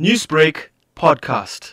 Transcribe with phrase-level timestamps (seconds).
[0.00, 1.72] Newsbreak podcast.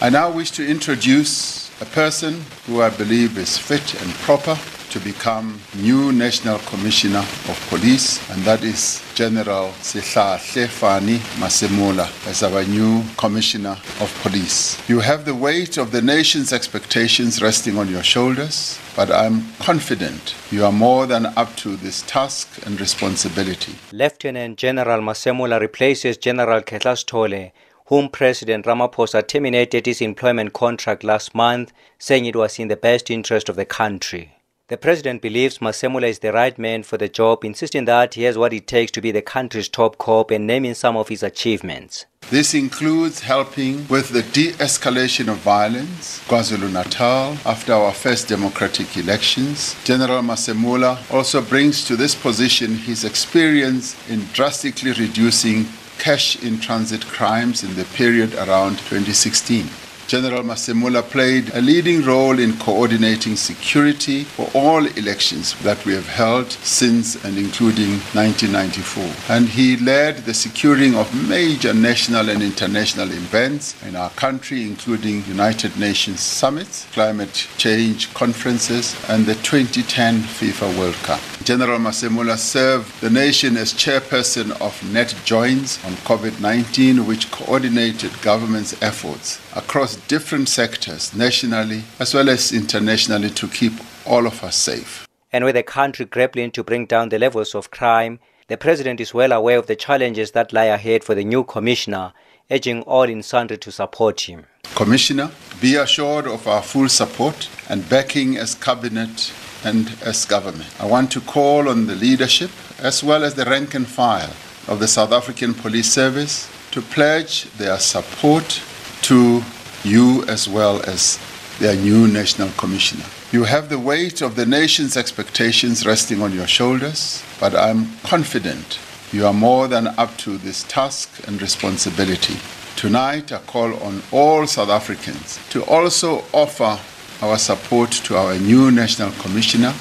[0.00, 4.56] I now wish to introduce a person who I believe is fit and proper
[4.92, 12.42] to become new National Commissioner of Police, and that is General Sehlahle Fannie Masemola as
[12.42, 14.76] our new Commissioner of Police.
[14.90, 20.34] You have the weight of the nation's expectations resting on your shoulders, but I'm confident
[20.50, 23.72] you are more than up to this task and responsibility.
[23.92, 27.52] Lieutenant General Masemola replaces General Kehla Sitole,
[27.86, 33.10] whom President Ramaphosa terminated his employment contract last month, saying it was in the best
[33.10, 34.36] interest of the country.
[34.72, 38.38] The president believes Masemola is the right man for the job, insisting that he has
[38.38, 42.06] what it takes to be the country's top cop and naming some of his achievements.
[42.30, 48.96] This includes helping with the de escalation of violence, KwaZulu Natal, after our first democratic
[48.96, 49.76] elections.
[49.84, 55.66] General Masemola also brings to this position his experience in drastically reducing
[55.98, 59.68] cash in transit crimes in the period around 2016.
[60.06, 66.06] General Masemola played a leading role in coordinating security for all elections that we have
[66.06, 69.04] held since and including 1994.
[69.28, 75.24] And he led the securing of major national and international events in our country, including
[75.24, 81.20] United Nations summits, climate change conferences, and the 2010 FIFA World Cup.
[81.44, 88.80] General Masemola served the nation as chairperson of NatJoints on COVID 19, which coordinated government's
[88.82, 93.72] efforts across different sectors, nationally as well as internationally, to keep
[94.06, 95.06] all of us safe.
[95.32, 98.18] And with the country grappling to bring down the levels of crime,
[98.48, 102.12] the president is well aware of the challenges that lie ahead for the new commissioner,
[102.50, 104.44] urging all in Sandri to support him.
[104.74, 109.32] Commissioner, be assured of our full support and backing as cabinet
[109.64, 110.68] and as government.
[110.80, 114.32] I want to call on the leadership as well as the rank and file
[114.68, 118.62] of the South African Police Service to pledge their support
[119.02, 119.42] to
[119.84, 121.18] you as well as
[121.58, 123.04] their new National Commissioner.
[123.30, 128.78] You have the weight of the nation's expectations resting on your shoulders, but I'm confident
[129.12, 132.36] you are more than up to this task and responsibility.
[132.76, 136.78] Tonight, I call on all South Africans to also offer
[137.24, 139.74] our support to our new National Commissioner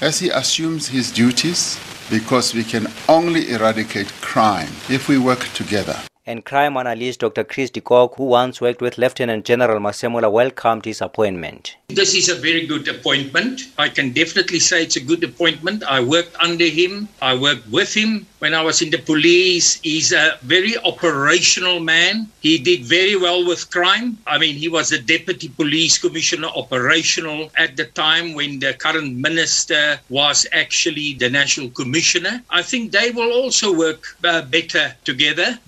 [0.00, 1.78] as he assumes his duties
[2.10, 6.07] because we can only eradicate crime if we work together.
[6.28, 7.42] And crime analyst Dr.
[7.42, 11.76] Chris de Kock, who once worked with Lieutenant General Masemola, welcomed his appointment.
[11.88, 13.62] This is a very good appointment.
[13.78, 15.84] I can definitely say it's a good appointment.
[15.84, 19.80] I worked under him, I worked with him when I was in the police.
[19.80, 22.28] He's a very operational man.
[22.40, 24.18] He did very well with crime.
[24.26, 29.16] I mean, he was a deputy police commissioner operational at the time when the current
[29.16, 32.42] minister was actually the national commissioner.
[32.50, 35.58] I think they will also work uh, better together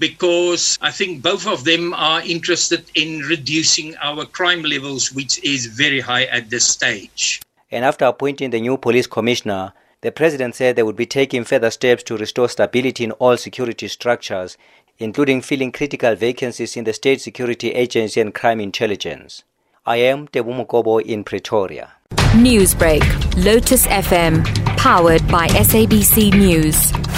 [0.50, 5.66] because I think both of them are interested in reducing our crime levels, which is
[5.66, 7.41] very high at this stage.
[7.71, 11.71] And after appointing the new police commissioner, the president said they would be taking further
[11.71, 14.59] steps to restore stability in all security structures,
[14.99, 19.44] including filling critical vacancies in the State Security Agency and Crime Intelligence.
[19.87, 21.93] I am Ntebo Mokobo in Pretoria.
[22.34, 23.05] Newsbreak,
[23.44, 24.44] Lotus FM,
[24.77, 27.09] powered by SABC News.